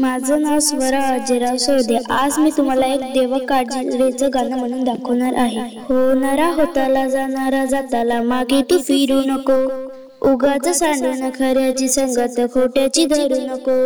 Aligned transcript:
माझं 0.00 0.42
नाव 0.42 0.58
स्वरा 0.58 1.00
अजयराव 1.14 1.56
सोडे. 1.56 1.98
आज 2.10 2.38
मी 2.38 2.50
तुम्हाला 2.56 2.86
एक 2.86 3.00
देव 3.00 3.38
काळजीचं 3.48 4.28
गाणं 4.34 4.56
म्हणून 4.58 4.84
दाखवणार 4.84 5.34
आहे. 5.36 5.60
होणारा 5.60 6.46
होताला 6.46 7.08
जाणारा 7.08 7.64
जाताला 7.64 8.22
मागे 8.22 8.62
तू 8.62 8.78
फिरू 8.78 9.20
नको. 9.26 9.58
उगाच 10.30 10.68
सांडून 10.78 11.30
खऱ्याची 11.30 11.88
संगत 11.88 12.40
खोट्याची 12.54 13.04
धरू 13.06 13.40
नको. 13.40 13.76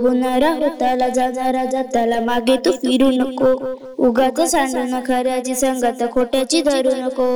होणारा 0.00 0.50
होताला 0.50 1.08
जाणारा 1.08 1.64
जाताला 1.64 2.20
मागे 2.20 2.56
तू 2.56 2.70
फिरू 2.70 3.10
नको. 3.10 3.52
उगाच 3.98 4.40
सांडून 4.50 5.00
खऱ्याची 5.06 5.54
संगत 5.54 6.02
खोट्याची 6.12 6.62
धरू 6.62 6.90
नको. 6.96 7.26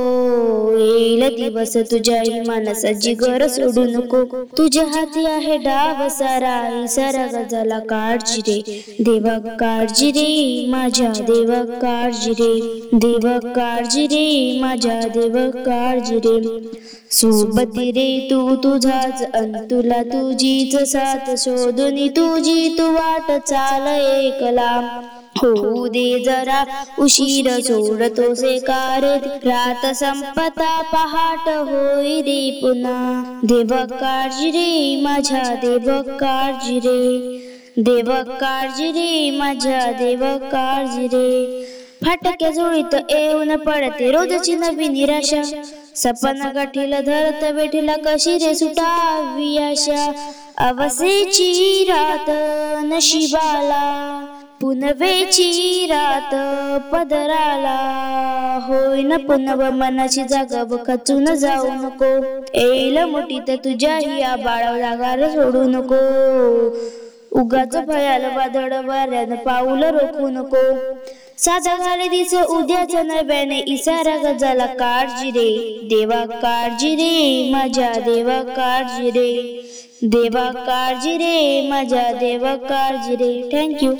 येईल 1.23 1.41
दिवस 1.43 1.77
तुझ्या 1.91 2.43
मानसाची 2.47 3.13
घर 3.13 3.47
सोडू 3.47 3.83
नको. 3.83 4.23
तुझ्या 4.57 4.83
हाती 4.85 5.25
आहे 5.25 5.57
डाव 5.57 6.07
सारा. 6.09 6.85
सारा 6.87 7.25
गजाला 7.25 7.79
काळजी 7.79 8.41
रे. 8.47 8.61
देवा 8.99 9.37
काळजी 9.55 10.11
रे. 10.11 10.65
माझ्या 10.69 11.11
देवा 11.19 11.63
काळजी 11.79 12.31
रे. 12.31 12.79
देवा 12.93 13.37
काळजी 13.53 14.07
रे. 14.07 14.59
माझ्या 14.61 14.99
देवा 15.07 15.49
काळजी 15.63 16.15
रे. 16.15 16.59
सोबती 17.11 17.91
रे 17.91 18.27
तू 18.31 18.55
तुझाच 18.55 19.23
अन 19.33 19.55
तुला 19.71 20.03
तुझीच 20.03 20.75
साथ 20.91 21.35
शोधून 21.37 22.07
तुझी 22.07 22.75
तू 22.77 22.93
वाट 22.93 23.31
चाल 23.31 23.87
एकला. 23.87 24.99
होऊ 25.37 25.87
दे 25.87 26.23
जरा. 26.23 26.63
उशीर 26.99 27.61
सोडतो 27.61 28.35
से 28.35 28.59
कार. 28.59 29.01
रात 29.45 29.95
संपता 29.95 30.81
पहाट 30.81 31.49
होई 31.49 32.21
रे 32.21 32.59
पुन्हा. 32.61 33.23
देव 33.43 33.85
काळजी 33.85 34.51
रे 34.51 35.01
माझ्या 35.01 35.55
देव 35.55 36.01
काळजी 36.01 36.79
रे. 36.79 37.37
देव 37.77 38.13
काळजी 38.13 38.91
रे 38.91 39.37
माझ्या 39.37 39.91
देव 39.91 40.37
काळजी 40.37 41.07
रे. 41.07 41.63
फाटक्या 42.05 42.49
जुळीत 42.51 42.95
येऊन 43.09 43.55
पडते 43.55 44.11
रोजची 44.11 44.55
नवी 44.55 44.87
निराशा. 44.87 45.61
सपना 45.95 46.51
गाठीला 46.55 46.99
धरत 46.99 47.53
बेठीला 47.53 47.95
कशी 48.05 48.37
रे 48.37 48.55
सुटावी 48.55 49.57
आशा. 49.57 50.11
अवसेची 50.57 51.85
रात 51.89 52.29
नशिबाला. 52.83 54.25
पुनवेची 54.73 55.85
रात 55.89 56.33
पदराला. 56.91 57.77
होय 58.63 59.01
न 59.01 59.17
पुनव 59.17 59.71
मनाची 59.71 60.23
जागा 60.23 60.63
बखचून 60.63 61.25
जाऊ 61.25 61.67
नको. 61.67 62.05
येईल 62.53 62.97
मोठी 62.97 63.39
तर 63.39 63.55
तुझ्याही 63.55 64.21
आबाळा 64.21 64.77
जागार 64.77 65.29
सोडू 65.29 65.63
नको. 65.63 66.01
उगाच 67.31 67.75
भयाल 67.87 68.25
वादळ 68.25 68.73
वाऱ्यानं 68.85 69.35
पाऊल 69.35 69.83
रोखू 69.83 70.27
नको. 70.27 70.65
साजा 71.37 71.77
झाले 71.77 72.07
दिस 72.07 72.33
उद्याच्या 72.33 73.03
नव्याने 73.03 73.59
इसारा 73.59 74.17
गजाला 74.17 74.65
काळजी 74.65 75.31
रे. 75.31 75.79
देवा 75.83 76.25
काळजी 76.25 76.95
रे 76.95 77.49
माझ्या 77.51 77.93
देवा 78.05 78.41
काळजी 78.43 79.11
रे. 79.11 79.59
देवा 80.05 80.51
काळजी 80.51 81.17
रे 81.17 81.67
माझ्या 81.69 82.11
देवा 82.13 82.55
काळजी 82.55 83.15
रे. 83.15 83.49
थँक्यू 83.51 83.93